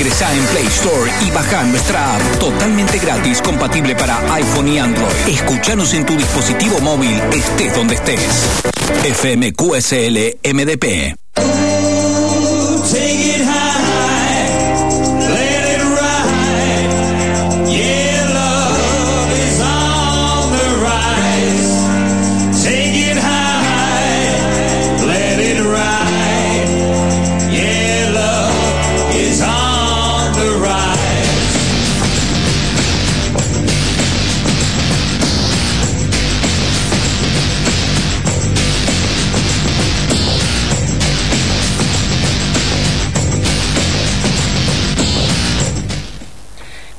[0.00, 5.12] Ingresá en Play Store y baja nuestra app totalmente gratis, compatible para iPhone y Android.
[5.28, 8.22] Escúchanos en tu dispositivo móvil, estés donde estés.
[9.04, 11.14] FMQSL MDP.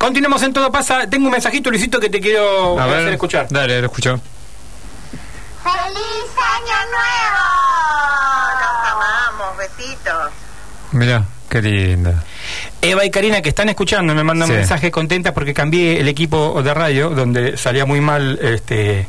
[0.02, 1.06] Continuamos en Todo Pasa.
[1.08, 3.46] Tengo un mensajito, Luisito, que te quiero A ver, hacer escuchar.
[3.50, 4.20] Dale, lo escucho.
[5.62, 7.46] ¡Feliz Año Nuevo!
[8.60, 10.30] Nos amamos, besitos.
[10.90, 12.24] Mira, qué linda.
[12.80, 14.52] Eva y Karina que están escuchando me mandan Sí.
[14.54, 19.06] un mensaje contentas porque cambié el equipo de radio donde salía muy mal este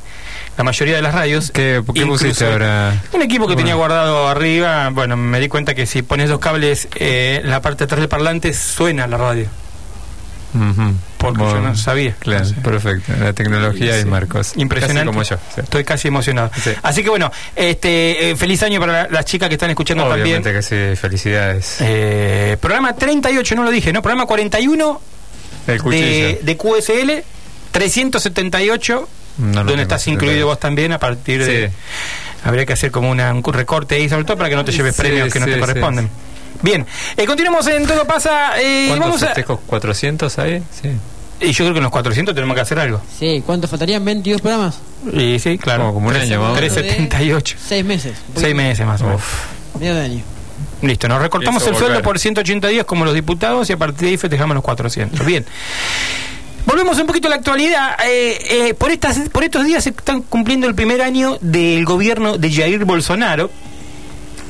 [0.55, 1.49] la mayoría de las radios.
[1.49, 3.01] ¿Qué, ¿Qué pusiste ahora?
[3.13, 3.57] Un equipo que Bueno.
[3.57, 7.63] tenía guardado arriba, bueno, me di cuenta que si pones dos cables eh, en la
[7.63, 9.47] parte de atrás del parlante suena la radio.
[11.17, 12.15] Porque Bueno, yo no sabía.
[12.19, 12.53] Claro, Sí.
[12.63, 13.11] perfecto.
[13.19, 14.01] La tecnología Sí.
[14.01, 14.53] y Marcos.
[14.55, 14.99] Impresionante.
[15.05, 15.37] Casi como yo.
[15.55, 15.61] sí.
[15.61, 16.51] Estoy casi emocionado.
[16.61, 16.71] Sí.
[16.83, 20.51] Así que bueno, este eh, feliz año para la- las chicas que están escuchando Obviamente
[20.51, 20.55] también.
[20.55, 20.61] que
[20.95, 21.77] sí, felicidades.
[21.79, 24.01] Eh, programa 38, no lo dije, ¿no?
[24.01, 25.01] Programa 41
[25.67, 26.05] el cuchillo.
[26.05, 27.23] de, de QSL,
[27.71, 31.71] 378, No lo donde estás incluido vos también a partir de...
[32.45, 34.95] Habría que hacer como una- un recorte ahí, sobre todo para que no te lleves
[34.95, 35.61] Sí, premios que no sí, te sí.
[35.61, 36.09] corresponden.
[36.63, 36.85] Bien,
[37.17, 38.59] eh, continuamos en Todo Pasa.
[38.59, 39.25] Eh, ¿Cuántos vamos a...
[39.27, 39.59] festejos?
[39.69, 40.63] ¿400 ahí?
[40.81, 40.89] Sí.
[41.41, 43.01] Y yo creo que en los 400 tenemos que hacer algo.
[43.19, 44.03] Sí, ¿cuánto faltarían?
[44.05, 44.79] ¿22 programas?
[45.11, 45.81] Y sí, claro.
[45.83, 46.57] Como- como un año, más o menos.
[46.73, 47.57] 378.
[47.67, 48.13] Seis meses.
[48.35, 49.21] Seis meses más o menos.
[49.79, 50.23] Medio de año.
[50.81, 54.07] Listo, nos recortamos el sueldo por 180 días como los diputados y a partir de
[54.09, 55.25] ahí festejamos los 400.
[55.25, 55.45] Bien.
[56.65, 57.97] Volvemos un poquito a la actualidad.
[58.05, 58.37] Eh,
[58.69, 62.51] eh, por, estas, por estos días se están cumpliendo el primer año del gobierno de
[62.53, 63.49] Jair Bolsonaro.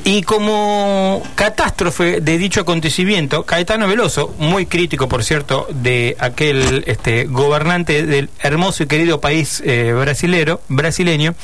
[0.06, 7.24] Y como catástrofe de dicho acontecimiento, Caetano Veloso, muy crítico, por cierto, de aquel este,
[7.24, 11.34] gobernante del hermoso y querido país eh, brasilero, brasileño,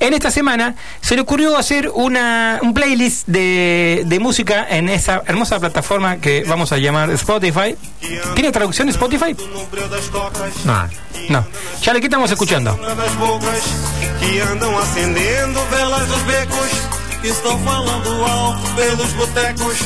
[0.00, 5.22] en esta semana se le ocurrió hacer una, un playlist de, de música en esa
[5.26, 7.76] hermosa plataforma que vamos a llamar Spotify.
[8.34, 9.36] ¿Tiene traducción Spotify?
[10.64, 10.88] No.
[11.28, 11.46] No.
[11.82, 12.76] Ya le que estamos escuchando.
[17.28, 19.78] Estão falando alto pelos botecos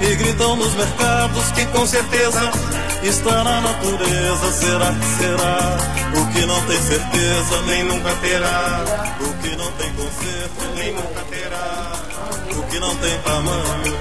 [0.00, 2.50] e gritam nos mercados que com certeza
[3.02, 4.52] está na natureza.
[4.52, 5.78] Será que será?
[6.20, 8.82] O que não tem certeza nem nunca terá.
[9.20, 11.92] O que não tem conserto nem nunca terá.
[12.56, 13.98] O que não tem tamanho.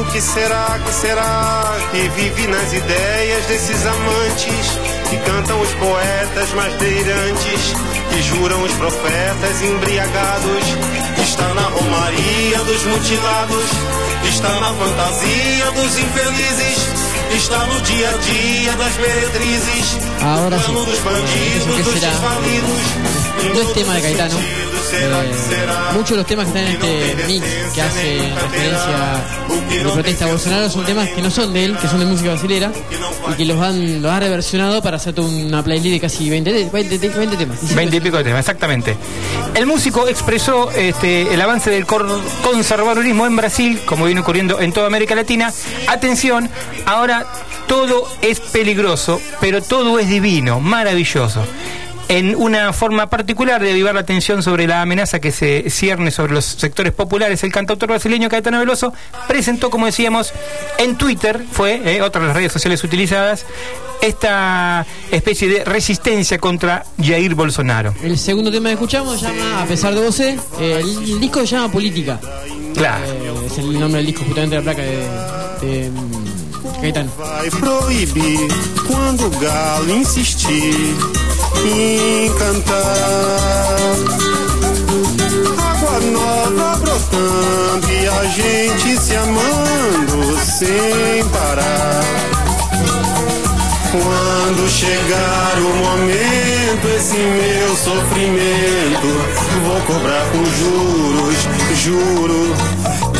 [0.00, 6.52] O que será, que será que vive nas ideias desses amantes que cantam os poetas
[6.54, 7.74] mais delirantes,
[8.10, 10.64] que juram os profetas embriagados?
[11.22, 13.64] Está na romaria dos mutilados,
[14.28, 16.88] está na fantasia dos infelizes,
[17.36, 20.70] está no dia a dia das meretrizes, Ahora no sí.
[20.72, 22.80] plano dos bandidos, ¿Qué dos desvalidos.
[23.54, 24.69] No es tema de Caetano.
[25.94, 30.70] Muchos de los temas que están en este mix que hace referencia de protesta Bolsonaro
[30.70, 32.72] son temas que no son de él, que son de música brasilera
[33.30, 36.98] y que los han, los reversionado para hacer una playlist de casi 20, de- 20,
[36.98, 37.74] de- 20 temas.
[37.74, 38.96] 20 y pico de temas, exactamente.
[39.54, 44.86] El músico expresó este, el avance del conservadurismo en Brasil, como viene ocurriendo en toda
[44.86, 45.52] América Latina.
[45.86, 46.48] Atención,
[46.86, 47.26] ahora
[47.68, 51.44] todo es peligroso, pero todo es divino, maravilloso.
[52.10, 56.32] En una forma particular de avivar la atención sobre la amenaza que se cierne sobre
[56.32, 58.92] los sectores populares, el cantautor brasileño Caetano Veloso
[59.28, 60.32] presentó, como decíamos,
[60.78, 63.46] en Twitter, fue eh, otra de las redes sociales utilizadas,
[64.02, 67.94] esta especie de resistencia contra Jair Bolsonaro.
[68.02, 71.54] El segundo tema que escuchamos llama A pesar de vos, eh, el, el disco se
[71.54, 72.18] llama Política.
[72.74, 73.04] Claro.
[73.06, 74.96] Eh, es el nombre del disco justamente de la placa de,
[75.64, 77.12] de, mm, Caetano.
[77.16, 78.48] Vai proibir
[78.88, 80.74] quando o galo insistir
[81.68, 83.76] em cantar.
[85.58, 92.04] Água nova brotando e a gente se amando sem parar.
[93.90, 99.08] Quando chegar o momento, esse meu sofrimento,
[99.64, 102.54] vou cobrar com juros, juro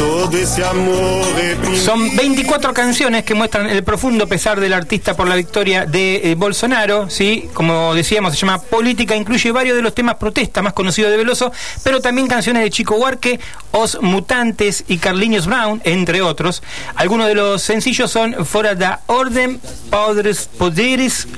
[0.01, 0.31] todo
[0.71, 1.77] amor.
[1.77, 6.35] Son 24 canciones que muestran el profundo pesar del artista por la victoria de eh,
[6.37, 7.51] Bolsonaro, ¿sí?
[7.53, 11.53] Como decíamos, se llama Política, incluye varios de los temas protesta más conocidos de Veloso,
[11.85, 13.41] pero también canciones de Chico Huarque,
[13.73, 16.63] Os Mutantes y Carlinhos Brown, entre otros.
[16.95, 19.61] Algunos de los sencillos son Fora da Orden,
[19.91, 21.29] Padres Poderes,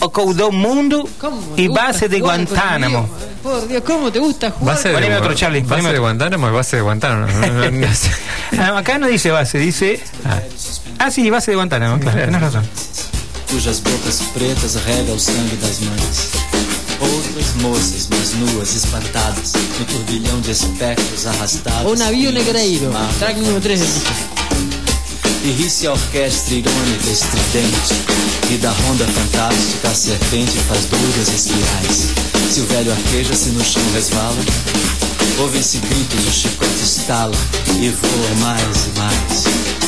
[0.00, 3.08] O do Mundo ¿Cómo te y Base de Guantánamo.
[3.42, 4.76] Por Dios, ¿cómo te gusta jugar?
[4.76, 5.98] Base de, Poneme otro, Charlie, base poneme de.
[5.98, 7.26] Guantánamo es base de Guantánamo.
[8.58, 10.00] Ah, acá no dice base, dice...
[10.98, 12.64] Ah, sí, base de Guantánamo, claro, tenés razón.
[13.50, 16.30] cujas bocas pretas rega o sangue das mães.
[17.00, 21.90] Outras moças, mais nuas, espantadas, no turbilhão de espectros arrastados.
[21.90, 24.39] O navio pelos negreiro, track número 3 del disco.
[25.42, 27.94] E ri-se a orquestra irônica estridente
[28.50, 32.12] E da ronda fantástica a serpente faz douras espirais.
[32.50, 34.36] Se o velho arqueja-se no chão resvala
[35.38, 37.36] Ouvem-se gritos, o chicote estala
[37.80, 39.79] E voa mais e mais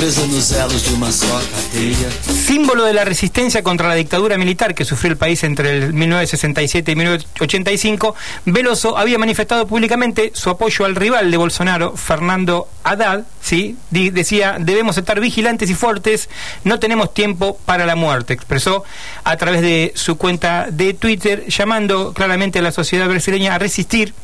[0.00, 5.44] Elos de cadeia Símbolo de la resistencia contra la dictadura militar que sufrió el país
[5.44, 8.14] entre el 1967 y 1985,
[8.46, 13.76] Veloso había manifestado públicamente su apoyo al rival de Bolsonaro, Fernando Haddad, ¿sí?
[13.90, 16.30] Decía, debemos estar vigilantes y fuertes,
[16.64, 18.84] no tenemos tiempo para la muerte, expresó
[19.24, 24.14] a través de su cuenta de Twitter, llamando claramente a la sociedad brasileña a resistir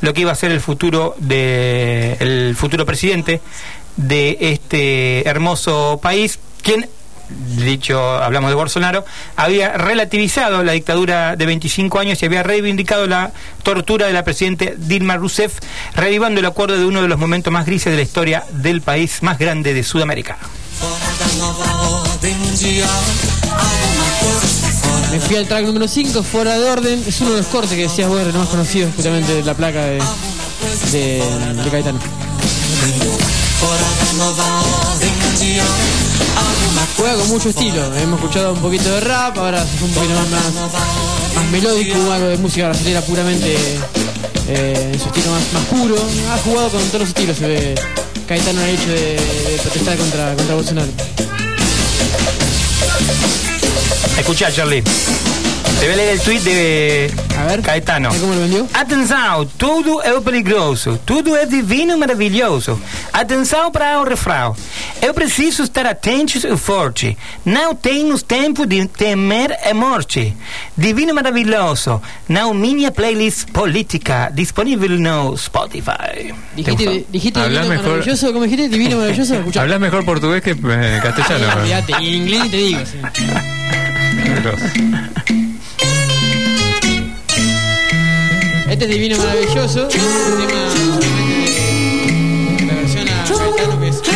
[0.00, 3.40] lo que iba a ser el futuro de el futuro presidente
[3.96, 6.88] de este hermoso país, quien
[7.56, 9.04] dicho, hablamos de Bolsonaro,
[9.36, 13.32] había relativizado la dictadura de 25 años y había reivindicado la
[13.62, 15.58] tortura de la presidente Dilma Rousseff,
[15.94, 19.22] revivando el acuerdo de uno de los momentos más grises de la historia del país
[19.22, 20.38] más grande de Sudamérica.
[25.10, 27.04] Me fui al track número 5, Fuera de Orden.
[27.06, 29.80] Es uno de los cortes que decías vos, el más conocido justamente de la placa
[29.84, 30.02] de,
[30.90, 31.22] de,
[31.62, 32.00] de Caetano.
[36.96, 37.94] Juega con mucho estilo.
[37.96, 42.38] Hemos escuchado un poquito de rap, ahora es un poquito más, más, melódico, algo de
[42.38, 43.56] música brasileña puramente
[44.48, 45.96] eh, en su estilo más, más puro.
[46.32, 47.74] Ha jugado con todos los estilos, se ve
[48.26, 50.92] Caetano el hecho de, de protestar contra, contra Bolsonaro.
[54.18, 54.82] Escuchá, Charlie.
[54.82, 58.08] Te voy a leer el tweet de A ver, Caetano.
[58.08, 58.66] ¿cómo lo vendió?
[58.72, 62.80] Atenção, tudo é perigoso, tudo é divino e maravilhoso.
[63.14, 64.56] Atenção para o refrão.
[65.00, 67.16] Eu preciso estar atento e forte.
[67.44, 70.36] Não temos tempo de temer a morte.
[70.76, 72.02] Divino maravilhoso.
[72.28, 76.34] Não minha playlist política disponível no Spotify.
[76.56, 77.86] Dijiste, dijiste divino mejor.
[77.86, 78.68] maravilloso, ¿cómo dijiste?
[78.68, 79.36] Divino maravilloso.
[79.60, 81.64] Hablas mejor portugués que eh, castellano.
[82.00, 82.80] Y en inglés te digo.
[82.84, 82.98] sí.
[88.68, 89.88] Este es divino maravilloso.
[89.88, 90.93] Es un tema
[93.54, 94.10] Originalmente de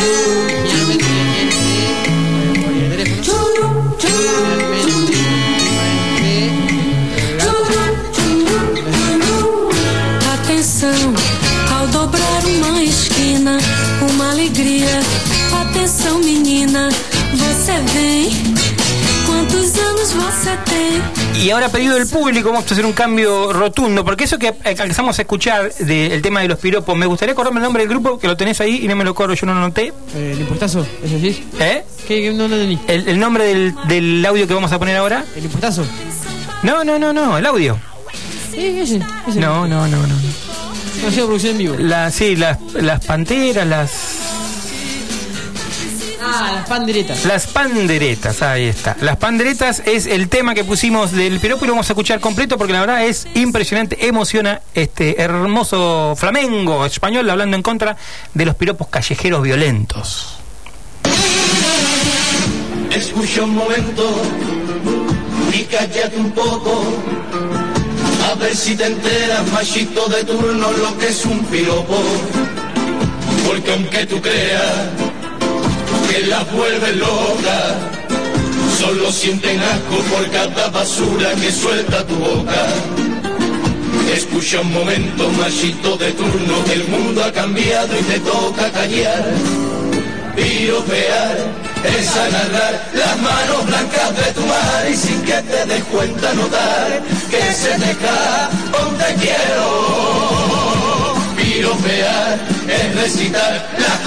[10.33, 11.13] Atenção,
[11.73, 13.57] ao dobrar uma esquina,
[14.11, 14.99] uma alegria.
[15.61, 16.89] Atenção, menina,
[17.31, 18.29] você vem.
[19.25, 21.18] Quantos anos você tem?
[21.41, 24.55] Y ahora pedido del público vamos a hacer un cambio rotundo, porque eso que eh,
[24.65, 28.19] alcanzamos a escuchar del tema de los piropos, me gustaría acordarme el nombre del grupo,
[28.19, 29.93] que lo tenés ahí y no me lo acuerdo, yo no lo noté.
[30.15, 30.85] Eh, ¿El impuestazo?
[31.01, 31.47] ¿Es decir?
[31.59, 31.85] ¿Eh?
[32.05, 32.21] ¿Qué?
[32.21, 32.33] qué?
[32.33, 32.77] No lo entendí.
[32.87, 35.23] El, el nombre del, del audio que vamos a poner ahora.
[35.33, 35.85] ¿El impuestazo?
[36.63, 37.79] No, no, no, no, el audio.
[38.51, 38.99] Sí, ese.
[39.27, 39.39] ese.
[39.39, 40.15] No, no, no, no.
[41.01, 41.75] No ha sido producción en vivo.
[41.77, 44.08] La, sí, las, las panteras, las,
[46.31, 47.25] Ah, las panderetas.
[47.25, 48.95] las panderetas, ahí está.
[49.01, 52.57] Las panderetas es el tema que pusimos del piropo y lo vamos a escuchar completo
[52.57, 57.97] porque la verdad es impresionante, emociona este hermoso flamengo español hablando en contra
[58.33, 60.35] de los piropos callejeros violentos.
[62.91, 64.21] Escucha un momento
[65.53, 66.83] y cállate un poco.
[68.31, 72.03] A ver si te enteras, machito de turno, lo que es un piropo.
[73.47, 75.08] Porque aunque tú creas
[76.19, 77.59] que las vuelve loca,
[78.79, 82.67] solo sienten asco por cada basura que suelta tu boca.
[84.13, 89.33] Escucha un momento, machito de turno, el mundo ha cambiado y te toca callar
[90.39, 91.37] piropear
[91.83, 97.01] es agarrar las manos blancas de tu mar y sin que te des cuenta notar
[97.29, 98.47] que se te cae
[98.81, 99.67] un te quiero.
[101.37, 103.97] Piropear es recitar las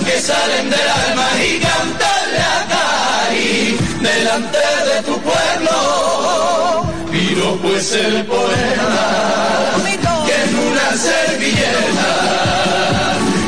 [0.00, 4.58] que salen del alma y cantarle acá y delante
[4.88, 6.86] de tu pueblo.
[7.10, 9.04] Piropo es el poema
[10.26, 12.10] que en una servilleta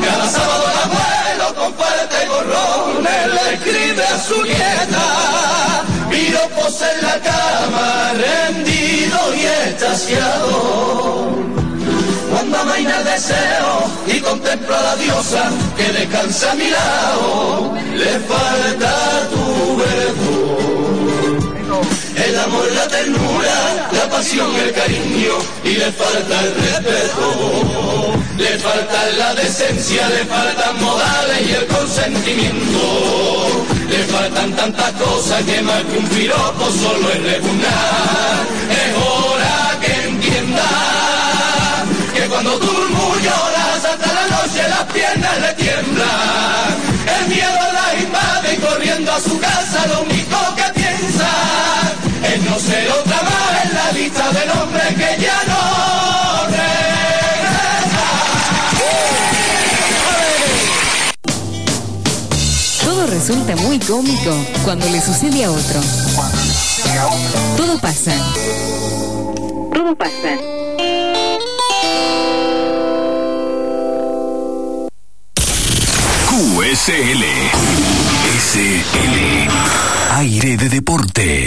[0.04, 5.06] cada sábado el abuelo con fuerte gorrones le escribe a su nieta.
[6.10, 11.63] Piropos en la cama, rendido y extasiado.
[12.44, 18.20] Cuando amaina el deseo y contemplo a la diosa que descansa a mi lado, le
[18.20, 20.58] falta tu verbo.
[22.16, 25.32] El amor, la ternura, la pasión, el cariño
[25.64, 28.12] y le falta el respeto.
[28.36, 33.64] Le falta la decencia, le faltan modales y el consentimiento.
[33.88, 36.08] Le faltan tantas cosas que más que un
[36.74, 38.46] solo es repugnar.
[38.70, 39.23] Es
[47.06, 51.28] El miedo la invade y corriendo a su casa lo único que piensa
[52.32, 55.84] es no ser otra más en la lista del hombre que ya no
[62.84, 64.34] Todo resulta muy cómico
[64.64, 65.80] cuando le sucede a otro.
[67.56, 68.12] Todo pasa.
[69.72, 70.63] Todo pasa.
[76.34, 77.22] QSL.
[78.40, 79.48] SL.
[80.18, 81.46] Aire de deporte.